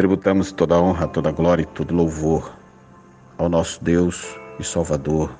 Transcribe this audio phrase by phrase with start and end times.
[0.00, 2.50] Tributamos toda a honra, toda glória e todo louvor
[3.36, 5.30] ao nosso Deus e Salvador,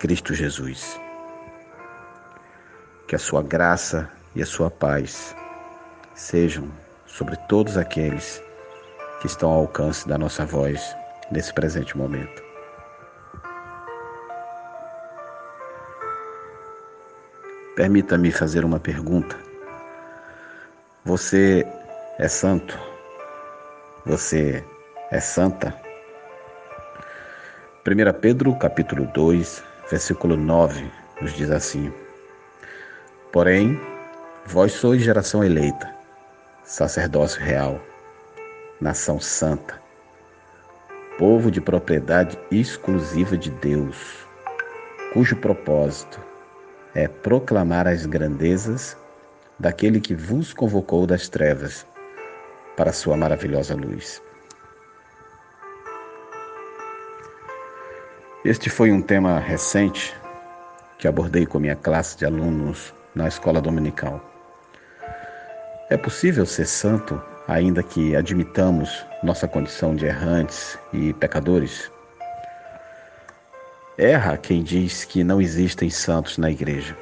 [0.00, 1.00] Cristo Jesus.
[3.06, 5.36] Que a sua graça e a sua paz
[6.16, 6.68] sejam
[7.06, 8.42] sobre todos aqueles
[9.20, 10.82] que estão ao alcance da nossa voz
[11.30, 12.42] nesse presente momento.
[17.76, 19.38] Permita-me fazer uma pergunta.
[21.04, 21.64] Você
[22.18, 22.95] é santo?
[24.06, 24.64] Você
[25.10, 25.74] é santa?
[27.84, 30.88] 1 Pedro capítulo 2, versículo 9,
[31.20, 31.92] nos diz assim:
[33.32, 33.76] Porém,
[34.46, 35.92] vós sois geração eleita,
[36.62, 37.80] sacerdócio real,
[38.80, 39.82] nação santa,
[41.18, 44.24] povo de propriedade exclusiva de Deus,
[45.12, 46.20] cujo propósito
[46.94, 48.96] é proclamar as grandezas
[49.58, 51.84] daquele que vos convocou das trevas
[52.76, 54.22] para sua maravilhosa luz.
[58.44, 60.14] Este foi um tema recente
[60.98, 64.20] que abordei com minha classe de alunos na escola dominical.
[65.90, 71.90] É possível ser santo ainda que admitamos nossa condição de errantes e pecadores?
[73.98, 76.96] Erra quem diz que não existem santos na igreja.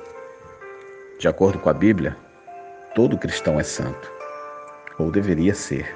[1.19, 2.17] De acordo com a Bíblia,
[2.95, 4.11] todo cristão é santo,
[4.99, 5.95] ou deveria ser.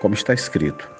[0.00, 0.90] Como está escrito,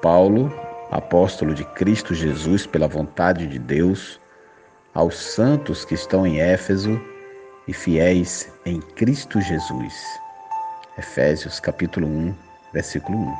[0.00, 0.52] Paulo
[0.90, 4.20] apóstolo de Cristo Jesus pela vontade de Deus,
[4.92, 7.00] aos santos que estão em Éfeso
[7.68, 9.94] e fiéis em Cristo Jesus.
[10.98, 12.34] Efésios capítulo 1,
[12.72, 13.34] versículo 1.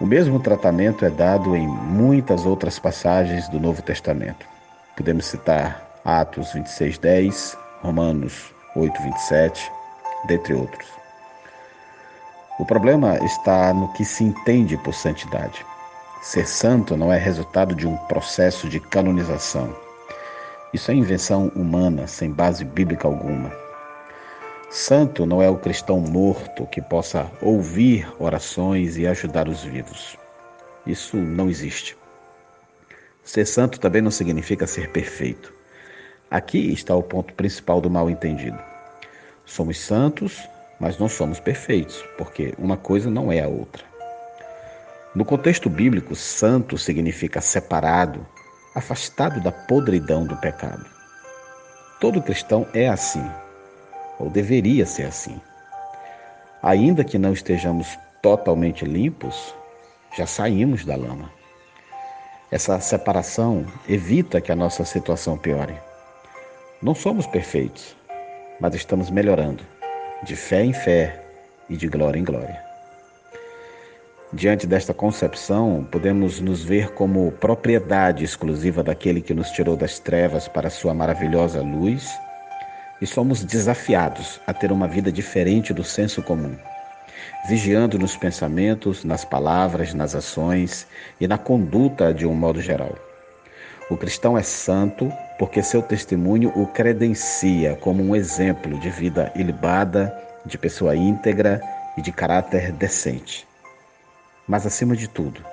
[0.00, 4.46] O mesmo tratamento é dado em muitas outras passagens do Novo Testamento.
[4.94, 9.72] Podemos citar Atos 26:10, Romanos 8:27,
[10.26, 10.88] dentre outros.
[12.58, 15.64] O problema está no que se entende por santidade.
[16.22, 19.74] Ser santo não é resultado de um processo de canonização.
[20.72, 23.52] Isso é invenção humana, sem base bíblica alguma.
[24.70, 30.16] Santo não é o cristão morto que possa ouvir orações e ajudar os vivos.
[30.86, 31.96] Isso não existe.
[33.22, 35.52] Ser santo também não significa ser perfeito.
[36.30, 38.73] Aqui está o ponto principal do mal entendido.
[39.46, 43.84] Somos santos mas não somos perfeitos, porque uma coisa não é a outra.
[45.14, 48.26] No contexto bíblico, santo significa separado,
[48.74, 50.84] afastado da podridão do pecado.
[52.00, 53.24] Todo cristão é assim,
[54.18, 55.40] ou deveria ser assim.
[56.62, 59.54] Ainda que não estejamos totalmente limpos,
[60.16, 61.30] já saímos da lama.
[62.50, 65.78] Essa separação evita que a nossa situação piore.
[66.82, 67.96] Não somos perfeitos,
[68.60, 69.62] mas estamos melhorando
[70.22, 71.22] de fé em fé
[71.68, 72.62] e de glória em glória.
[74.32, 80.48] Diante desta concepção, podemos nos ver como propriedade exclusiva daquele que nos tirou das trevas
[80.48, 82.10] para sua maravilhosa luz
[83.00, 86.56] e somos desafiados a ter uma vida diferente do senso comum,
[87.48, 90.86] vigiando nos pensamentos, nas palavras, nas ações
[91.20, 93.03] e na conduta de um modo geral.
[93.90, 100.16] O cristão é santo porque seu testemunho o credencia como um exemplo de vida ilibada,
[100.46, 101.60] de pessoa íntegra
[101.96, 103.46] e de caráter decente.
[104.48, 105.44] Mas, acima de tudo,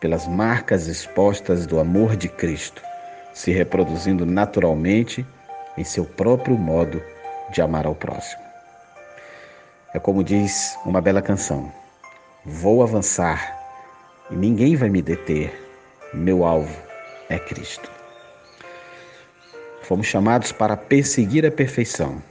[0.00, 2.82] pelas marcas expostas do amor de Cristo,
[3.34, 5.26] se reproduzindo naturalmente
[5.76, 7.02] em seu próprio modo
[7.50, 8.42] de amar ao próximo.
[9.92, 11.70] É como diz uma bela canção:
[12.42, 13.54] Vou avançar
[14.30, 15.52] e ninguém vai me deter,
[16.14, 16.85] meu alvo
[17.28, 17.90] é Cristo.
[19.82, 22.22] Fomos chamados para perseguir a perfeição,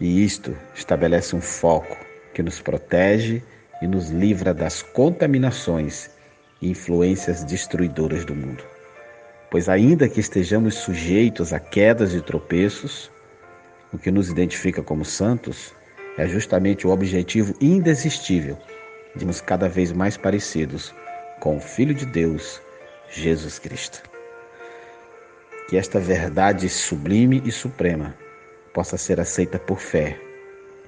[0.00, 1.96] e isto estabelece um foco
[2.34, 3.42] que nos protege
[3.80, 6.10] e nos livra das contaminações
[6.60, 8.64] e influências destruidoras do mundo.
[9.50, 13.10] Pois, ainda que estejamos sujeitos a quedas e tropeços,
[13.92, 15.72] o que nos identifica como santos
[16.18, 18.58] é justamente o objetivo indesistível
[19.14, 20.92] de sermos cada vez mais parecidos
[21.40, 22.60] com o Filho de Deus,
[23.10, 24.13] Jesus Cristo
[25.68, 28.14] que esta verdade sublime e suprema
[28.72, 30.18] possa ser aceita por fé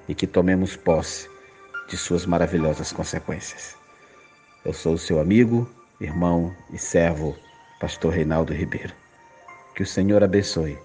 [0.07, 1.29] e que tomemos posse
[1.89, 3.75] de suas maravilhosas consequências.
[4.63, 5.69] Eu sou o seu amigo,
[5.99, 7.35] irmão e servo,
[7.79, 8.93] Pastor Reinaldo Ribeiro.
[9.75, 10.77] Que o Senhor abençoe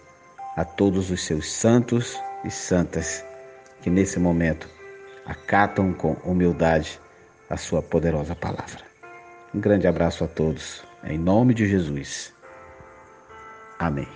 [0.56, 3.24] a todos os seus santos e santas
[3.82, 4.68] que nesse momento
[5.26, 7.00] acatam com humildade
[7.48, 8.80] a sua poderosa palavra.
[9.54, 12.32] Um grande abraço a todos, em nome de Jesus.
[13.82, 14.06] Amén.